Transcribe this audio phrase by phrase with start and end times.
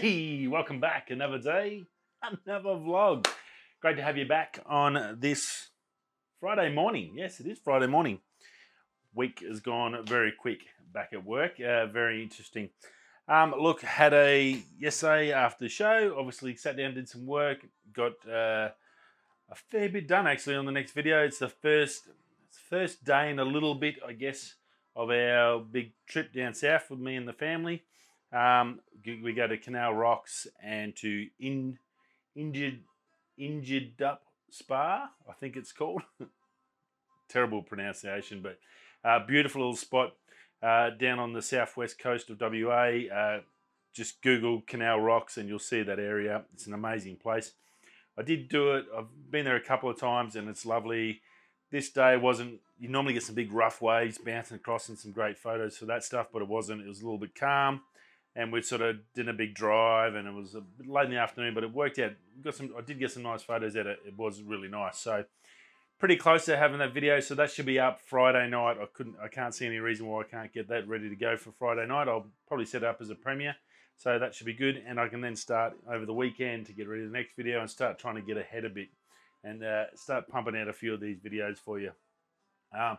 [0.00, 1.10] Hey, welcome back.
[1.10, 1.84] Another day,
[2.22, 3.28] another vlog.
[3.82, 5.68] Great to have you back on this
[6.40, 7.12] Friday morning.
[7.16, 8.18] Yes, it is Friday morning.
[9.14, 10.60] Week has gone very quick
[10.90, 11.60] back at work.
[11.60, 12.70] Uh, very interesting.
[13.28, 16.16] Um, look, had a yesterday after the show.
[16.18, 17.58] Obviously, sat down, did some work,
[17.92, 18.70] got uh,
[19.50, 21.22] a fair bit done actually on the next video.
[21.24, 22.08] It's the first
[22.70, 24.54] first day in a little bit, I guess,
[24.96, 27.82] of our big trip down south with me and the family.
[28.32, 31.78] Um, we go to Canal Rocks and to in,
[32.36, 32.80] Injured
[33.36, 36.02] Injured Up Spa, I think it's called.
[37.28, 38.58] Terrible pronunciation, but
[39.04, 40.14] uh, beautiful little spot
[40.62, 43.08] uh, down on the southwest coast of WA.
[43.12, 43.40] Uh,
[43.92, 46.42] just Google Canal Rocks and you'll see that area.
[46.54, 47.52] It's an amazing place.
[48.18, 48.86] I did do it.
[48.96, 51.22] I've been there a couple of times and it's lovely.
[51.70, 52.60] This day wasn't.
[52.78, 56.02] You normally get some big rough waves bouncing across and some great photos for that
[56.02, 56.82] stuff, but it wasn't.
[56.82, 57.82] It was a little bit calm
[58.36, 61.10] and we sort of did a big drive, and it was a bit late in
[61.10, 62.12] the afternoon, but it worked out.
[62.42, 63.86] Got some, I did get some nice photos out.
[63.86, 64.98] It, it was really nice.
[64.98, 65.24] So
[65.98, 67.20] pretty close to having that video.
[67.20, 68.78] So that should be up Friday night.
[68.80, 71.36] I couldn't, I can't see any reason why I can't get that ready to go
[71.36, 72.08] for Friday night.
[72.08, 73.56] I'll probably set it up as a premiere.
[73.98, 76.88] So that should be good, and I can then start over the weekend to get
[76.88, 78.88] ready the next video and start trying to get ahead a bit
[79.44, 81.90] and uh, start pumping out a few of these videos for you.
[82.72, 82.96] Um,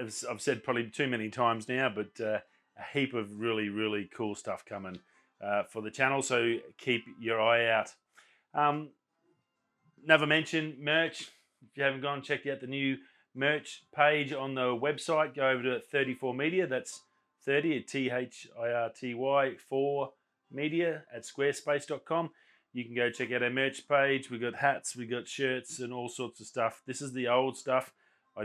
[0.00, 2.38] I've said probably too many times now, but uh,
[2.80, 4.98] a heap of really, really cool stuff coming
[5.44, 6.22] uh, for the channel.
[6.22, 7.92] So keep your eye out.
[8.54, 8.90] Um,
[10.04, 11.30] never mention merch.
[11.62, 12.96] If you haven't gone, check out the new
[13.34, 15.34] merch page on the website.
[15.34, 16.66] Go over to 34 Media.
[16.66, 17.02] That's
[17.44, 20.12] 30 at T H I R T Y 4
[20.52, 22.30] media at squarespace.com.
[22.72, 24.30] You can go check out our merch page.
[24.30, 26.82] We got hats, we got shirts, and all sorts of stuff.
[26.86, 27.92] This is the old stuff.
[28.36, 28.42] I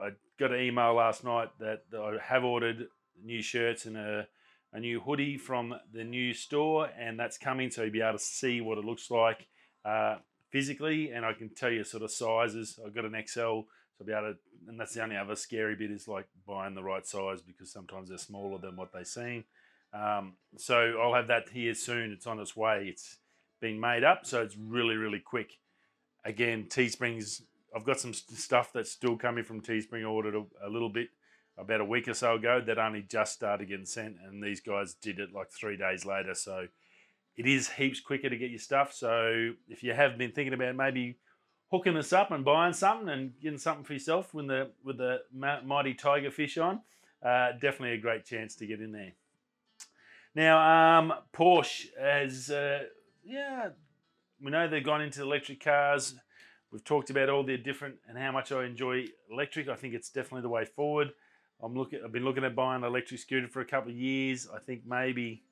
[0.00, 2.88] I got an email last night that I have ordered
[3.24, 4.26] new shirts and a,
[4.72, 8.24] a new hoodie from the new store, and that's coming, so you'll be able to
[8.24, 9.46] see what it looks like
[9.84, 10.16] uh,
[10.50, 12.78] physically, and I can tell you sort of sizes.
[12.84, 13.66] I've got an XL, so
[14.00, 16.82] I'll be able to, and that's the only other scary bit is like buying the
[16.82, 19.44] right size because sometimes they're smaller than what they seem.
[19.92, 22.12] Um, so I'll have that here soon.
[22.12, 22.86] It's on its way.
[22.88, 23.16] It's
[23.60, 25.52] been made up, so it's really, really quick.
[26.24, 27.42] Again, Teespring's.
[27.74, 30.08] I've got some stuff that's still coming from Teespring.
[30.08, 31.08] ordered a, a little bit
[31.58, 34.94] about a week or so ago that only just started getting sent, and these guys
[34.94, 36.34] did it like three days later.
[36.34, 36.68] So
[37.36, 38.92] it is heaps quicker to get your stuff.
[38.92, 41.18] So if you have been thinking about maybe
[41.70, 45.18] hooking us up and buying something and getting something for yourself with the with the
[45.32, 46.80] mighty tiger fish on,
[47.24, 49.12] uh, definitely a great chance to get in there.
[50.34, 52.84] Now, um, Porsche has, uh,
[53.24, 53.70] yeah,
[54.40, 56.14] we know they've gone into electric cars.
[56.70, 59.68] We've talked about all their different and how much I enjoy electric.
[59.68, 61.12] I think it's definitely the way forward.
[61.62, 62.00] I'm looking.
[62.04, 64.48] I've been looking at buying an electric scooter for a couple of years.
[64.54, 65.42] I think maybe,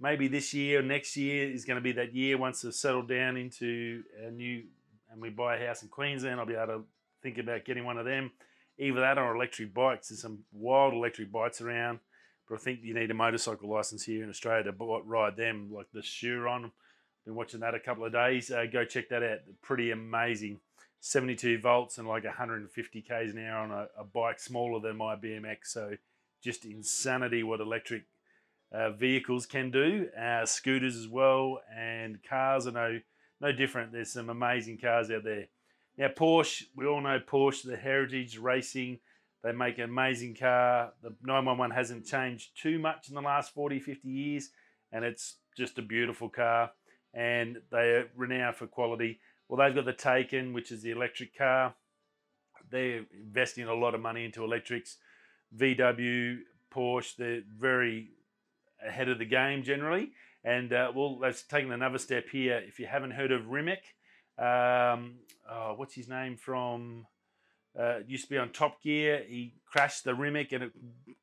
[0.00, 3.08] maybe this year or next year is going to be that year once they've settled
[3.08, 4.64] down into a new
[5.10, 6.40] and we buy a house in Queensland.
[6.40, 6.84] I'll be able to
[7.22, 8.32] think about getting one of them.
[8.78, 10.08] Either that or electric bikes.
[10.08, 12.00] There's some wild electric bikes around,
[12.48, 15.86] but I think you need a motorcycle license here in Australia to ride them, like
[15.92, 16.72] the Chiron.
[17.24, 18.50] Been watching that a couple of days.
[18.50, 19.38] Uh, go check that out.
[19.62, 20.58] Pretty amazing.
[21.04, 25.14] 72 volts and like 150 k's an hour on a, a bike smaller than my
[25.14, 25.58] BMX.
[25.64, 25.90] So
[26.42, 28.04] just insanity what electric
[28.72, 30.08] uh, vehicles can do.
[30.18, 33.00] Uh, scooters as well, and cars are no
[33.38, 33.92] no different.
[33.92, 35.48] There's some amazing cars out there.
[35.98, 38.98] Now Porsche, we all know Porsche, the heritage racing.
[39.42, 40.94] They make an amazing car.
[41.02, 44.48] The 911 hasn't changed too much in the last 40, 50 years,
[44.90, 46.70] and it's just a beautiful car.
[47.12, 49.20] And they are renowned for quality.
[49.48, 51.74] Well, they've got the Taycan, which is the electric car.
[52.70, 54.96] They're investing a lot of money into electrics.
[55.56, 56.38] VW,
[56.72, 58.10] Porsche, they're very
[58.84, 60.10] ahead of the game generally.
[60.44, 62.62] And uh, well, let's take another step here.
[62.66, 63.82] If you haven't heard of Rimac,
[64.38, 65.16] um,
[65.50, 67.06] oh, what's his name from?
[67.78, 69.24] Uh, used to be on Top Gear.
[69.26, 70.72] He crashed the Rimac and it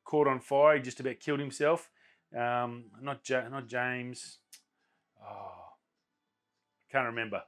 [0.04, 0.76] caught on fire.
[0.76, 1.88] He just about killed himself.
[2.36, 4.38] Um, not ja- not James.
[5.22, 5.72] Oh,
[6.90, 7.42] can't remember.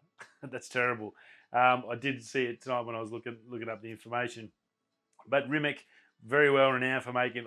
[0.53, 1.15] That's terrible.
[1.53, 4.51] Um, I did see it tonight when I was looking looking up the information.
[5.29, 5.85] But Rimac,
[6.25, 7.47] very well renowned for making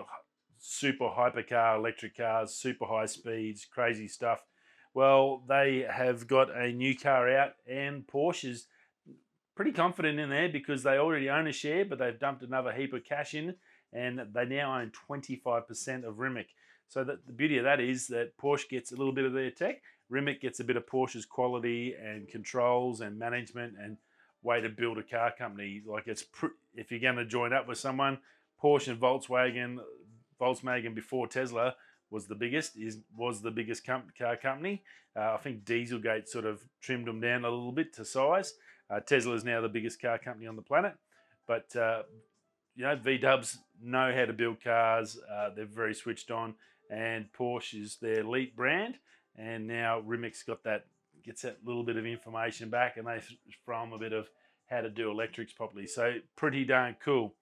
[0.59, 4.43] super hypercar electric cars, super high speeds, crazy stuff.
[4.93, 8.67] Well, they have got a new car out, and Porsche's
[9.55, 12.93] pretty confident in there because they already own a share, but they've dumped another heap
[12.93, 13.55] of cash in,
[13.93, 16.47] and they now own 25% of Rimac.
[16.87, 19.81] So the beauty of that is that Porsche gets a little bit of their tech,
[20.09, 23.97] Rimac gets a bit of Porsche's quality and controls and management and
[24.41, 25.81] way to build a car company.
[25.85, 28.19] Like it's pr- if you're going to join up with someone,
[28.61, 29.77] Porsche and Volkswagen,
[30.39, 31.75] Volkswagen before Tesla
[32.09, 34.83] was the biggest, is was the biggest com- car company.
[35.15, 38.53] Uh, I think Dieselgate sort of trimmed them down a little bit to size.
[38.89, 40.93] Uh, Tesla is now the biggest car company on the planet,
[41.47, 42.03] but uh,
[42.75, 45.19] you know V Dubs know how to build cars.
[45.29, 46.55] Uh, they're very switched on,
[46.89, 48.95] and Porsche is their elite brand.
[49.37, 50.85] And now Rimac's got that
[51.23, 53.21] gets that little bit of information back, and they
[53.65, 54.29] throw them a bit of
[54.69, 55.87] how to do electrics properly.
[55.87, 57.33] So pretty darn cool.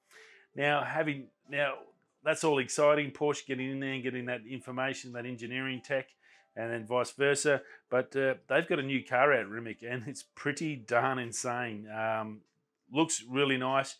[0.56, 1.76] Now having now
[2.24, 3.12] that's all exciting.
[3.12, 6.08] Porsche getting in there and getting that information, that engineering tech,
[6.56, 7.62] and then vice versa.
[7.90, 11.88] But uh, they've got a new car out, Rimac, and it's pretty darn insane.
[11.88, 12.42] Um,
[12.92, 13.96] looks really nice.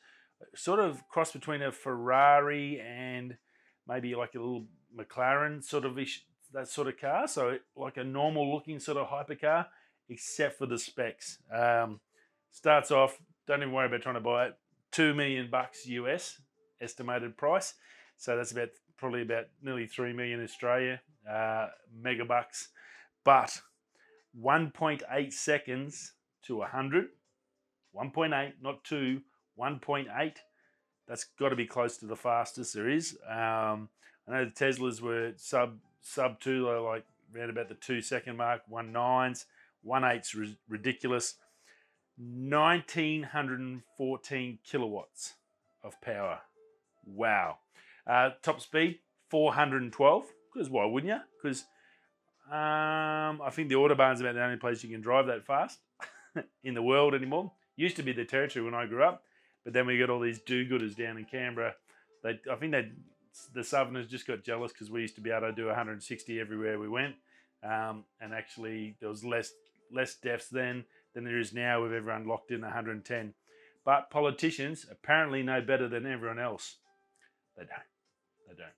[0.56, 3.38] Sort of cross between a Ferrari and
[3.88, 4.66] maybe like a little
[4.98, 7.28] McLaren sort of ish, that sort of car.
[7.28, 9.68] So like a normal looking sort of hypercar,
[10.10, 11.38] except for the specs.
[11.54, 12.00] Um,
[12.52, 13.20] starts off.
[13.46, 14.58] Don't even worry about trying to buy it.
[14.92, 16.42] Two million bucks US
[16.82, 17.76] estimated price.
[18.18, 21.68] So that's about probably about nearly three million Australia uh,
[22.02, 22.70] megabucks.
[23.24, 23.62] But
[24.42, 26.14] 1.8 seconds
[26.44, 27.08] to 100,
[27.96, 29.22] 1.8, not 2,
[29.60, 30.34] 1.8.
[31.08, 33.18] That's got to be close to the fastest there is.
[33.28, 33.90] Um,
[34.28, 37.04] I know the Teslas were sub sub two, like
[37.36, 39.46] around about the two second mark, one nines,
[39.82, 40.36] one eights
[40.70, 41.36] ridiculous.
[42.18, 45.34] 1914 kilowatts
[45.84, 46.40] of power.
[47.06, 47.58] Wow.
[48.08, 49.00] Uh, top speed
[49.30, 50.26] 412.
[50.54, 51.20] Because why wouldn't you?
[51.42, 51.66] Because
[52.50, 55.80] um, I think the Autobahn's about the only place you can drive that fast
[56.64, 57.52] in the world anymore.
[57.76, 59.24] Used to be the territory when I grew up,
[59.66, 61.76] but then we got all these do-gooders down in Canberra.
[62.24, 62.94] They, I think they,
[63.54, 66.80] the Southerners just got jealous because we used to be able to do 160 everywhere
[66.80, 67.16] we went,
[67.64, 69.52] um, and actually there was less
[69.92, 70.84] less deaths then
[71.14, 73.34] than there is now with everyone locked in 110.
[73.86, 76.78] But politicians apparently know better than everyone else.
[77.56, 78.48] They don't.
[78.48, 78.74] They don't.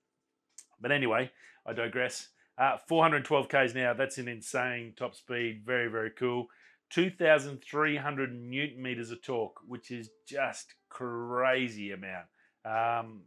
[0.80, 1.32] But anyway,
[1.66, 2.30] I digress.
[2.58, 3.94] Uh, 412 k's now.
[3.94, 5.64] That's an insane top speed.
[5.66, 6.48] Very, very cool.
[6.90, 12.26] 2,300 newton meters of torque, which is just crazy amount.
[12.66, 13.22] Um,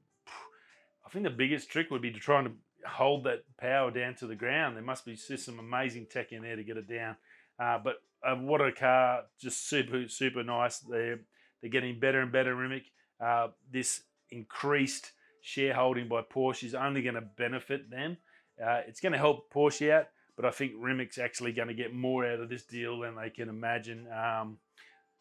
[1.05, 2.55] I think the biggest trick would be to try and
[2.87, 4.77] hold that power down to the ground.
[4.77, 7.17] There must be just some amazing tech in there to get it down.
[7.59, 9.23] Uh, but uh, what a car!
[9.41, 10.79] Just super, super nice.
[10.79, 11.21] They're
[11.61, 12.55] they're getting better and better.
[12.55, 12.85] Rimac.
[13.21, 15.13] Uh, this increased
[15.43, 18.17] shareholding by Porsche is only going to benefit them.
[18.63, 20.07] Uh, it's going to help Porsche out,
[20.37, 23.31] but I think Rimac's actually going to get more out of this deal than they
[23.31, 24.07] can imagine.
[24.13, 24.59] Um,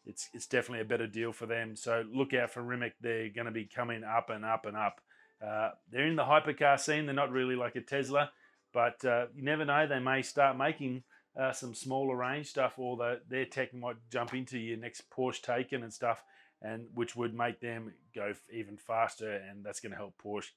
[0.06, 1.76] it's it's definitely a better deal for them.
[1.76, 2.94] So look out for Rimac.
[3.00, 5.00] They're going to be coming up and up and up.
[5.44, 7.06] Uh, they're in the hypercar scene.
[7.06, 8.30] They're not really like a Tesla,
[8.72, 9.86] but uh, you never know.
[9.86, 11.02] They may start making
[11.38, 15.42] uh, some smaller range stuff, or the, their tech might jump into your next Porsche
[15.42, 16.22] Taycan and stuff
[16.62, 20.50] and which would make them go even faster, and that's going to help Porsche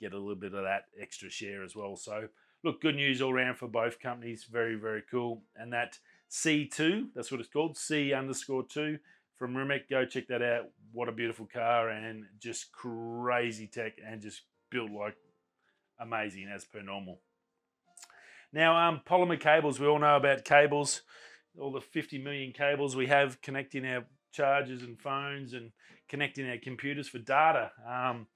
[0.00, 1.96] get a little bit of that extra share as well.
[1.96, 2.28] So,
[2.64, 4.44] look, good news all around for both companies.
[4.44, 5.42] Very, very cool.
[5.56, 5.98] And that
[6.30, 8.98] C2, that's what it's called, C underscore two
[9.44, 9.90] from Rimac.
[9.90, 10.70] Go check that out.
[10.92, 15.16] What a beautiful car and just crazy tech and just built like
[16.00, 17.20] amazing as per normal.
[18.54, 21.02] Now, um, polymer cables, we all know about cables,
[21.60, 25.72] all the 50 million cables we have connecting our chargers and phones and
[26.08, 27.70] connecting our computers for data.
[27.86, 28.26] Um,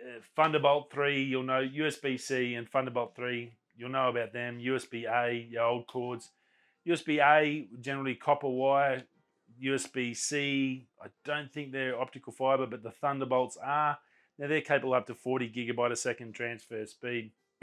[0.00, 4.60] uh, Thunderbolt 3, you'll know USB C and Thunderbolt 3, you'll know about them.
[4.60, 6.30] USB A, your old cords.
[6.86, 9.02] USB A, generally copper wire.
[9.62, 13.98] USB C, I don't think they're optical fiber, but the Thunderbolts are.
[14.38, 17.32] Now they're capable up to 40 gigabyte a second transfer speed.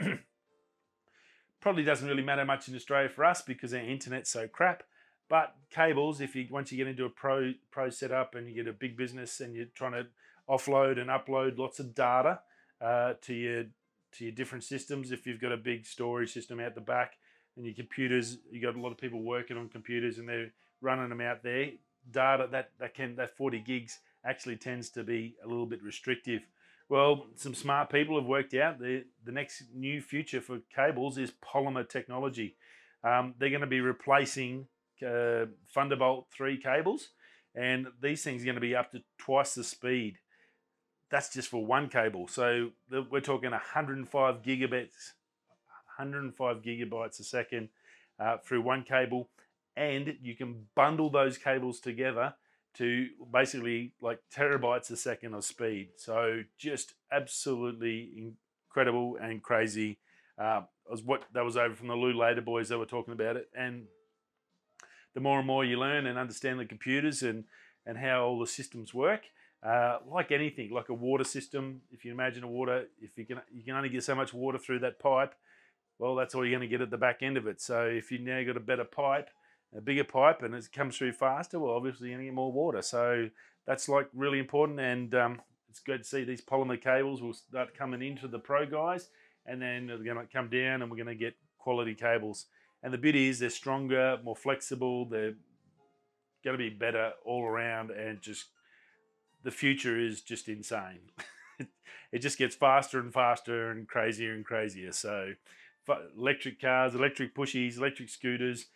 [1.60, 4.82] Probably doesn't really matter much in Australia for us because our internet's so crap.
[5.28, 8.68] But cables, if you once you get into a pro pro setup and you get
[8.68, 10.06] a big business and you're trying to
[10.48, 12.40] offload and upload lots of data
[12.80, 13.64] uh, to your
[14.12, 17.14] to your different systems, if you've got a big storage system out the back
[17.56, 21.08] and your computers, you got a lot of people working on computers and they're running
[21.08, 21.70] them out there.
[22.10, 26.42] Data that that can that 40 gigs actually tends to be a little bit restrictive.
[26.88, 31.32] Well, some smart people have worked out the the next new future for cables is
[31.42, 32.56] polymer technology.
[33.02, 34.66] Um, they're going to be replacing
[35.06, 37.10] uh, Thunderbolt 3 cables,
[37.54, 40.18] and these things are going to be up to twice the speed.
[41.10, 42.28] That's just for one cable.
[42.28, 45.12] So we're talking 105 gigabits,
[45.98, 47.68] 105 gigabytes a second
[48.18, 49.28] uh, through one cable,
[49.76, 52.34] and you can bundle those cables together
[52.74, 55.88] to basically like terabytes a second of speed.
[55.96, 58.32] So just absolutely
[58.68, 59.98] incredible and crazy.
[60.38, 63.36] Uh, was what that was over from the Lew Later boys that were talking about
[63.36, 63.84] it, and
[65.14, 67.44] the more and more you learn and understand the computers and,
[67.86, 69.22] and how all the systems work,
[69.64, 73.40] Uh, like anything, like a water system, if you imagine a water, if you can,
[73.50, 75.34] you can only get so much water through that pipe.
[75.98, 77.62] Well, that's all you're going to get at the back end of it.
[77.62, 79.30] So if you now got a better pipe,
[79.76, 82.52] a bigger pipe, and it comes through faster, well, obviously you're going to get more
[82.52, 82.82] water.
[82.82, 83.28] So
[83.66, 87.76] that's like really important, and um, it's good to see these polymer cables will start
[87.76, 89.08] coming into the pro guys,
[89.46, 92.46] and then they're going to come down, and we're going to get quality cables.
[92.82, 95.06] And the beauty is they're stronger, more flexible.
[95.06, 95.34] They're
[96.44, 98.46] going to be better all around, and just
[99.42, 101.00] the future is just insane.
[102.12, 104.92] it just gets faster and faster and crazier and crazier.
[104.92, 105.32] So,
[106.16, 108.66] electric cars, electric pushies, electric scooters,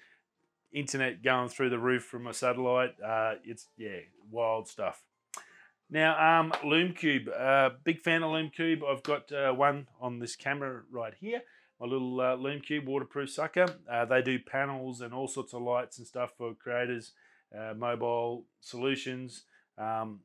[0.73, 2.95] internet going through the roof from a satellite.
[3.05, 3.99] Uh, it's yeah,
[4.31, 5.03] wild stuff.
[5.91, 8.81] Now, um, Lume Cube, uh, big fan of Lume Cube.
[8.85, 11.41] I've got uh, one on this camera right here.
[11.81, 13.67] My little uh, Lume Cube waterproof sucker.
[13.91, 17.13] Uh, they do panels and all sorts of lights and stuff for creators,
[17.57, 19.45] uh, mobile solutions.
[19.79, 20.21] Um,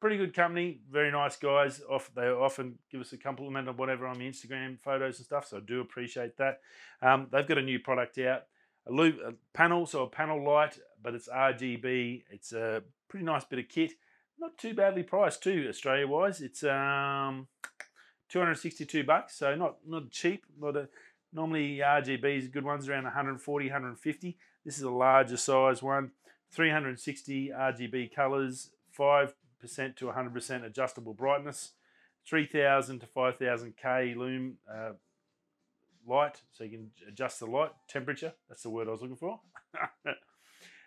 [0.00, 1.80] pretty good company, very nice guys.
[1.90, 5.46] Off, they often give us a compliment on whatever on the Instagram photos and stuff,
[5.46, 6.60] so I do appreciate that.
[7.02, 8.44] Um, they've got a new product out,
[8.88, 12.24] a, loop, a panel, so a panel light, but it's RGB.
[12.30, 13.92] It's a pretty nice bit of kit,
[14.38, 16.40] not too badly priced too, Australia wise.
[16.40, 17.48] It's um,
[18.28, 20.46] 262 bucks, so not not cheap.
[20.58, 20.88] Not a,
[21.32, 24.38] normally RGBs, good ones around 140, 150.
[24.64, 26.12] This is a larger size one.
[26.50, 31.72] 360 RGB colors, five percent to 100% adjustable brightness,
[32.26, 34.92] 3000 to 5000 K lume uh,
[36.06, 38.32] light, so you can adjust the light temperature.
[38.48, 39.40] That's the word I was looking for.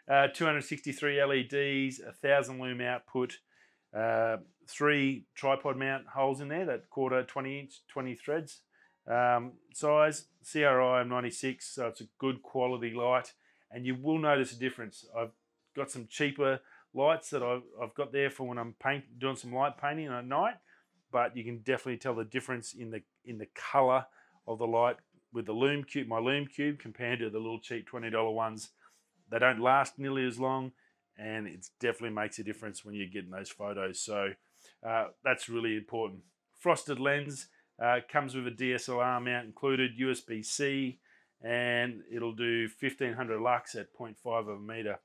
[0.10, 3.38] uh, 263 LEDs, 1000 lume output,
[3.98, 4.38] uh,
[4.68, 8.62] three tripod mount holes in there, that quarter 20 inch, 20 threads
[9.08, 10.26] um, size.
[10.50, 13.34] CRI 96, so it's a good quality light,
[13.70, 15.06] and you will notice a difference.
[15.16, 15.32] I've
[15.76, 16.62] got some cheaper
[16.94, 20.26] lights that I've, I've got there for when I'm paint, doing some light painting at
[20.26, 20.56] night,
[21.12, 24.06] but you can definitely tell the difference in the in the color
[24.48, 24.98] of the light
[25.34, 28.70] with the Lume Cube, my Lume Cube, compared to the little cheap $20 ones.
[29.30, 30.74] They don't last nearly as long,
[31.18, 34.02] and it definitely makes a difference when you're getting those photos.
[34.02, 34.32] So
[34.88, 36.22] uh, that's really important.
[36.60, 37.48] Frosted lens
[37.82, 41.00] uh, comes with a DSLR mount included, USB-C,
[41.44, 45.00] and it'll do 1500 lux at 0.5 of a meter.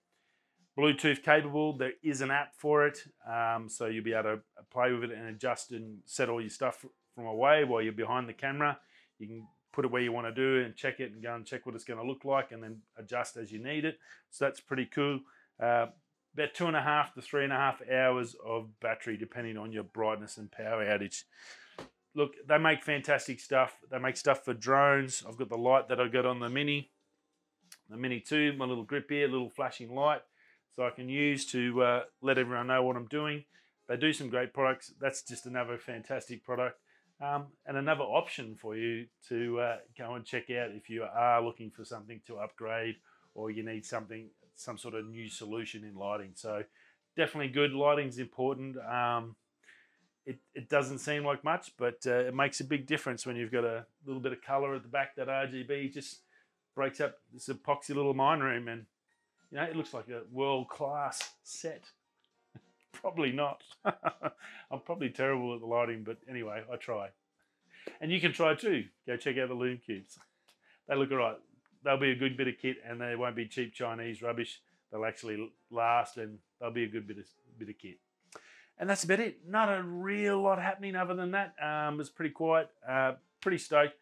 [0.78, 1.76] Bluetooth capable.
[1.76, 4.40] There is an app for it, um, so you'll be able to
[4.70, 8.28] play with it and adjust and set all your stuff from away while you're behind
[8.28, 8.78] the camera.
[9.18, 11.44] You can put it where you want to do and check it and go and
[11.44, 13.98] check what it's going to look like and then adjust as you need it.
[14.30, 15.20] So that's pretty cool.
[15.62, 15.86] Uh,
[16.34, 19.72] about two and a half to three and a half hours of battery, depending on
[19.72, 21.24] your brightness and power outage.
[22.14, 23.76] Look, they make fantastic stuff.
[23.90, 25.22] They make stuff for drones.
[25.26, 26.90] I've got the light that I got on the Mini,
[27.90, 30.22] the Mini 2, my little grip here, little flashing light
[30.76, 33.44] so I can use to uh, let everyone know what I'm doing.
[33.88, 34.92] They do some great products.
[35.00, 36.78] That's just another fantastic product.
[37.20, 41.42] Um, and another option for you to uh, go and check out if you are
[41.42, 42.96] looking for something to upgrade
[43.34, 46.32] or you need something, some sort of new solution in lighting.
[46.34, 46.62] So
[47.16, 47.72] definitely good.
[47.72, 48.76] Lighting's important.
[48.78, 49.34] Um,
[50.26, 53.52] it, it doesn't seem like much, but uh, it makes a big difference when you've
[53.52, 55.16] got a little bit of color at the back.
[55.16, 56.20] That RGB just
[56.74, 58.84] breaks up this epoxy little mine room and
[59.50, 61.84] you know, it looks like a world class set.
[63.00, 63.62] Probably not.
[63.84, 67.08] I'm probably terrible at the lighting, but anyway, I try.
[68.00, 68.84] And you can try too.
[69.06, 70.18] Go check out the Lume Cubes.
[70.88, 71.36] They look alright.
[71.84, 74.60] They'll be a good bit of kit, and they won't be cheap Chinese rubbish.
[74.90, 77.26] They'll actually last, and they'll be a good bit of
[77.58, 77.98] bit of kit.
[78.78, 79.38] And that's about it.
[79.48, 81.54] Not a real lot happening other than that.
[81.62, 82.68] Um, it's pretty quiet.
[82.86, 83.94] Uh, pretty stoked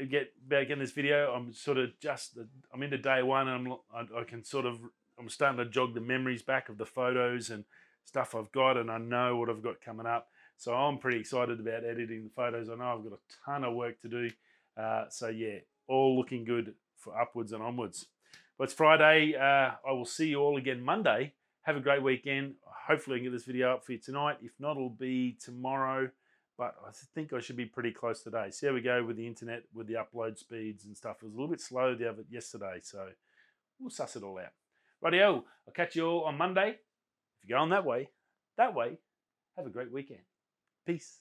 [0.00, 2.38] to get back in this video, I'm sort of just
[2.72, 4.78] I'm into day one, and I'm I, I can sort of
[5.18, 7.64] I'm starting to jog the memories back of the photos and
[8.04, 10.28] stuff I've got, and I know what I've got coming up.
[10.56, 12.68] So I'm pretty excited about editing the photos.
[12.68, 14.30] I know I've got a ton of work to do.
[14.76, 18.06] Uh, so yeah, all looking good for upwards and onwards.
[18.58, 19.34] But it's Friday.
[19.34, 21.34] Uh, I will see you all again Monday.
[21.62, 22.54] Have a great weekend.
[22.86, 24.38] Hopefully, I can get this video up for you tonight.
[24.42, 26.10] If not, it'll be tomorrow
[26.60, 28.50] but I think I should be pretty close today.
[28.50, 31.16] See how we go with the internet, with the upload speeds and stuff.
[31.22, 33.08] It was a little bit slow the other yesterday, so
[33.80, 34.52] we'll suss it all out.
[35.02, 36.76] Rightio, I'll catch you all on Monday.
[37.42, 38.08] If you're on that way,
[38.56, 38.98] that way,
[39.56, 40.20] have a great weekend.
[40.86, 41.18] Peace.